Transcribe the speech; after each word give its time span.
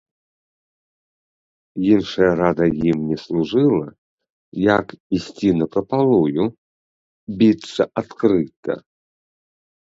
Іншая 1.93 2.29
рада 2.41 2.65
ім 2.93 2.97
не 3.11 3.17
служыла, 3.25 3.87
як 4.77 4.85
ісці 5.19 5.49
напрапалую, 5.61 6.43
біцца 7.43 7.83
адкрыта. 8.05 8.73